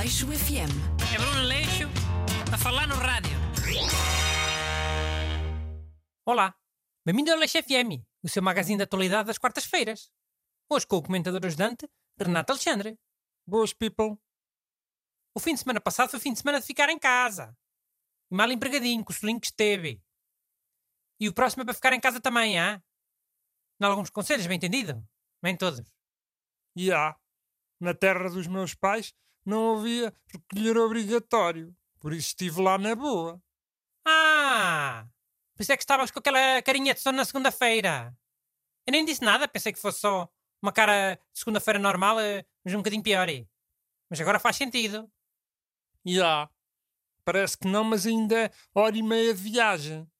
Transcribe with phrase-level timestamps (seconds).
[0.00, 0.72] Aleixo FM.
[1.14, 1.84] É Bruno Leixo
[2.50, 3.36] a falar no rádio.
[6.24, 6.56] Olá,
[7.04, 10.10] bem-vindo ao Leixo FM, o seu magazine de atualidade das quartas-feiras.
[10.70, 11.86] Hoje com o comentador ajudante,
[12.18, 12.98] Renato Alexandre.
[13.46, 14.16] Boas, people.
[15.34, 17.54] O fim de semana passado foi fim de semana de ficar em casa.
[18.30, 20.02] E mal empregadinho, com o solinho que esteve.
[21.20, 22.82] E o próximo é para ficar em casa também, há?
[23.78, 25.06] Em alguns conselhos, bem entendido?
[25.42, 25.86] Bem todos.
[26.74, 27.14] E há.
[27.78, 29.14] Na terra dos meus pais
[29.44, 31.74] não havia recolher obrigatório.
[31.98, 33.40] Por isso estive lá na boa.
[34.06, 35.06] Ah!
[35.54, 38.16] Por isso é que estavas com aquela carinha de sono na segunda-feira.
[38.86, 40.28] Eu nem disse nada, pensei que fosse só
[40.62, 43.28] uma cara de segunda-feira normal, eh, mas um bocadinho pior.
[44.08, 45.10] Mas agora faz sentido.
[46.04, 46.48] E há.
[47.24, 50.10] Parece que não, mas ainda é hora e meia de viagem.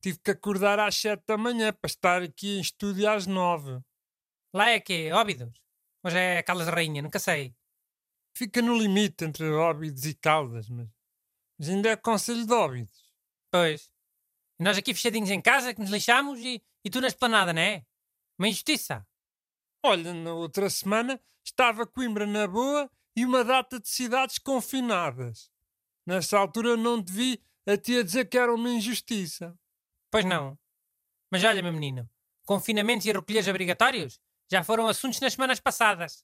[0.00, 3.80] Tive que acordar às sete da manhã para estar aqui em estúdio às nove.
[4.54, 5.52] Lá é que Óbidos?
[6.02, 7.54] Hoje é Caldas de Rainha, nunca sei.
[8.36, 10.86] Fica no limite entre Óbidos e Caldas, mas,
[11.58, 13.10] mas ainda é Conselho de Óbidos.
[13.50, 13.90] Pois.
[14.60, 17.62] E nós aqui fechadinhos em casa, que nos lixamos, e, e tu na esplanada, não
[17.62, 17.86] é?
[18.38, 19.08] Uma injustiça.
[19.82, 25.50] Olha, na outra semana estava Coimbra na boa e uma data de cidades confinadas.
[26.06, 29.58] Nessa altura não te vi a ti a dizer que era uma injustiça.
[30.10, 30.58] Pois não.
[31.32, 32.06] Mas olha, meu menino,
[32.44, 36.22] confinamentos e recolhas obrigatórios já foram assuntos nas semanas passadas.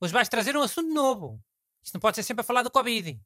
[0.00, 1.42] Hoje vais trazer um assunto novo.
[1.82, 3.18] Isto não pode ser sempre a falar do Covid.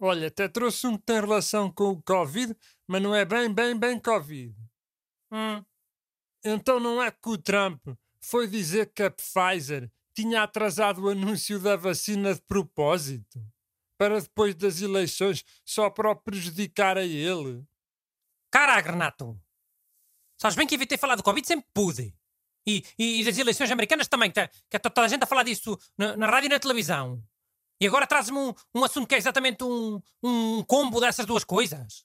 [0.00, 2.56] Olha, até trouxe um que tem relação com o Covid,
[2.88, 4.54] mas não é bem, bem, bem Covid.
[5.30, 5.64] Hum,
[6.44, 7.86] Então não é que o Trump
[8.20, 13.40] foi dizer que a Pfizer tinha atrasado o anúncio da vacina de propósito?
[13.96, 17.64] Para depois das eleições, só para o prejudicar a ele?
[18.50, 19.40] Caraca, Renato!
[20.36, 22.12] Sabes bem que evitei falar do Covid sempre pude.
[22.66, 25.42] E, e, e das eleições americanas também, que, que está toda a gente a falar
[25.42, 27.22] disso na, na rádio e na televisão.
[27.80, 32.04] E agora traz-me um, um assunto que é exatamente um, um combo dessas duas coisas.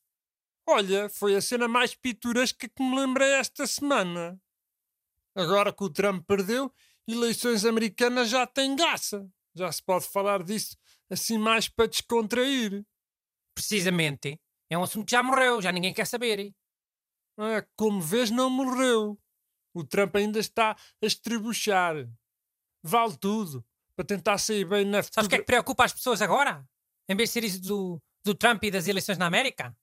[0.65, 4.41] Olha, foi a cena mais pitoresca que me lembrei esta semana.
[5.35, 6.73] Agora que o Trump perdeu,
[7.07, 9.29] eleições americanas já têm graça.
[9.55, 10.75] Já se pode falar disso
[11.09, 12.83] assim mais para descontrair.
[13.53, 14.39] Precisamente.
[14.69, 16.53] É um assunto que já morreu, já ninguém quer saber.
[17.39, 19.17] É, como vês, não morreu.
[19.77, 22.09] O Trump ainda está a estribuchar.
[22.81, 23.63] Vale tudo
[23.95, 26.67] para tentar sair bem na Sabes o que é que preocupa as pessoas agora?
[27.07, 29.77] Em vez de ser isso do, do Trump e das eleições na América?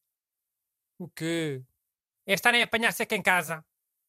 [0.99, 1.63] O quê?
[2.27, 3.65] É estarem a apanhar seca em casa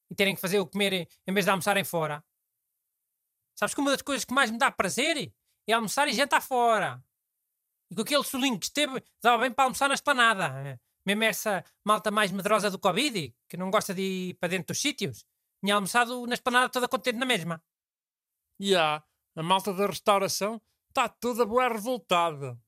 [0.10, 2.24] e terem que fazer o comer em vez de almoçarem fora.
[3.56, 5.32] Sabes que uma das coisas que mais me dá prazer
[5.68, 7.04] é almoçar e jantar fora.
[7.92, 10.80] E com aquele solinho que esteve, dava bem para almoçar na esplanada.
[11.06, 14.82] Mesmo essa malta mais medrosa do Covid, que não gosta de ir para dentro dos
[14.82, 15.24] sítios,
[15.64, 17.64] tinha almoçado na esplanada toda contente na mesma.
[18.60, 19.04] E há,
[19.36, 22.60] a malta da restauração está toda boa revoltada.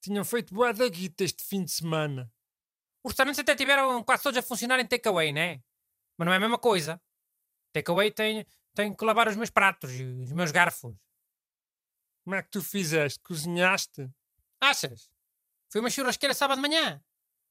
[0.00, 2.32] Tinham feito boa da guita este fim de semana.
[3.04, 5.62] Os restaurantes até tiveram quase todos a funcionar em takeaway, né?
[6.16, 7.00] Mas não é a mesma coisa.
[7.72, 10.94] Takeaway tem, tem que lavar os meus pratos e os meus garfos.
[12.24, 13.20] Como é que tu fizeste?
[13.20, 14.10] Cozinhaste?
[14.60, 15.10] Achas?
[15.70, 17.02] Foi uma churrasqueira sábado de manhã.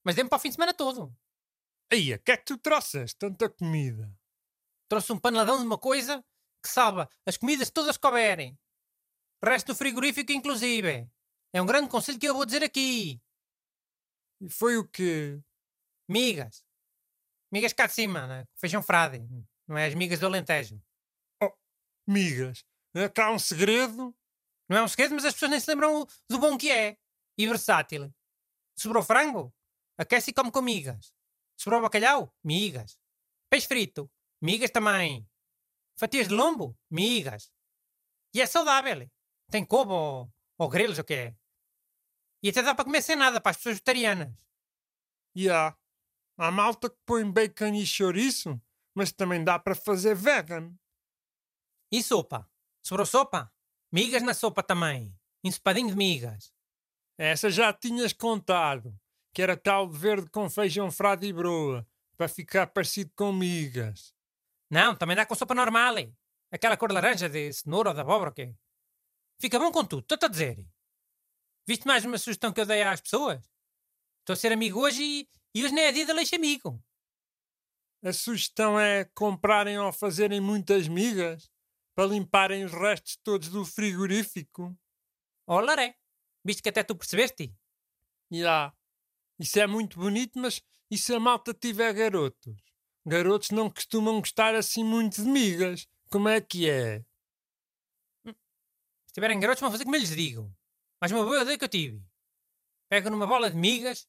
[0.03, 1.15] Mas deu-me para o fim de semana todo.
[1.91, 3.17] Aí, o que é que tu trouxeste?
[3.17, 4.11] Tanta comida.
[4.87, 6.23] Trouxe um paneladão de uma coisa
[6.61, 8.57] que salva as comidas todas que houverem.
[9.43, 11.09] Resto do frigorífico, inclusive.
[11.53, 13.21] É um grande conselho que eu vou dizer aqui.
[14.41, 15.39] E foi o quê?
[16.09, 16.65] Migas.
[17.51, 18.45] Migas cá de cima, né?
[18.55, 19.19] feijão frade.
[19.67, 20.81] Não é as migas do Alentejo.
[22.07, 22.65] Migas.
[22.93, 24.15] É cá um segredo?
[24.69, 26.97] Não é um segredo, mas as pessoas nem se lembram do bom que é.
[27.37, 28.13] E versátil.
[28.77, 29.53] Sobrou frango?
[29.97, 31.13] Aquece e come com migas.
[31.57, 32.33] Sobrou bacalhau?
[32.43, 32.97] Migas.
[33.49, 34.11] Peixe frito?
[34.41, 35.27] Migas também.
[35.97, 36.77] Fatias de lombo?
[36.89, 37.51] Migas.
[38.33, 39.09] E é saudável.
[39.49, 39.91] Tem couve
[40.57, 41.35] ou, grelos, o que é.
[42.43, 44.33] E até dá para comer sem nada para as pessoas vegetarianas.
[45.33, 45.75] E há.
[46.37, 48.61] Há malta que põe bacon e chouriço,
[48.93, 50.75] mas também dá para fazer vegan.
[51.89, 52.49] E sopa?
[52.83, 53.53] Sobrou sopa?
[53.91, 55.17] Migas na sopa também.
[55.43, 56.53] Ensopadinho de migas.
[57.17, 58.93] Essa já tinhas contado,
[59.33, 64.14] que era caldo verde com feijão frade e broa, para ficar parecido com migas.
[64.69, 65.97] Não, também dá com sopa normal.
[65.97, 66.11] eh.
[66.51, 68.55] Aquela cor laranja de cenoura ou de abóbora, o quê?
[69.41, 70.65] Fica bom com tudo, estou-te a dizer.
[71.67, 73.43] Viste mais uma sugestão que eu dei às pessoas?
[74.19, 76.81] Estou a ser amigo hoje e, e hoje nem é dia de leite amigo.
[78.03, 81.49] A sugestão é comprarem ou fazerem muitas migas
[81.95, 84.77] para limparem os restos todos do frigorífico.
[85.47, 85.95] Ó, Laré,
[86.43, 87.53] viste que até tu percebeste?
[88.47, 88.73] Há.
[89.39, 92.55] Isso é muito bonito, mas e se a malta tiver garotos?
[93.05, 95.87] Garotos não costumam gostar assim muito de migas.
[96.09, 96.99] Como é que é?
[98.25, 100.51] Se tiverem garotos, vão fazer como eu lhes digo.
[100.99, 102.01] Mas uma boa ideia que eu tive.
[102.89, 104.07] Pegam numa bola de migas,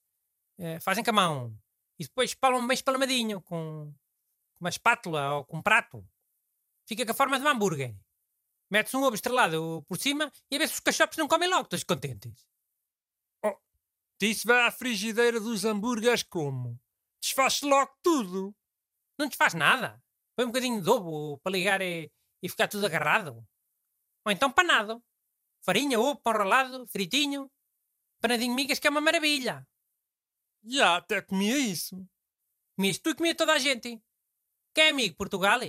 [0.58, 1.58] eh, fazem com a mão
[1.98, 3.92] e depois espalam bem espalmadinho com
[4.60, 6.06] uma espátula ou com um prato.
[6.86, 7.94] Fica com a forma de um hambúrguer.
[8.70, 11.68] Mete-se um ovo estrelado por cima e a ver se os cachorros não comem logo,
[11.68, 12.46] todos contentes.
[14.20, 16.80] Isso vai à frigideira dos hambúrgueres como?
[17.20, 18.56] Desfaz logo tudo.
[19.18, 20.02] Não desfaz nada.
[20.36, 22.10] Põe um bocadinho de ovo para ligar e,
[22.42, 23.46] e ficar tudo agarrado.
[24.24, 25.02] Ou então panado.
[25.64, 27.50] Farinha, ovo, pão ralado, fritinho.
[28.20, 29.66] Panadinho de migas que é uma maravilha.
[30.64, 32.06] Já, até comia isso.
[32.76, 34.00] Comias tu e comia toda a gente.
[34.74, 35.60] Quem é amigo, Portugal?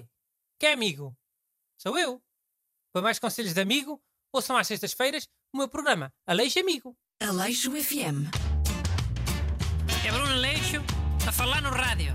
[0.59, 1.15] Quem é amigo?
[1.77, 2.21] Sou eu.
[2.91, 4.03] Para mais conselhos de amigo,
[4.33, 6.97] ouçam às sextas-feiras o meu programa Aleixo Amigo.
[7.21, 8.27] Aleixo FM.
[10.05, 10.77] É Bruno Aleixo
[11.27, 12.13] a falar no rádio.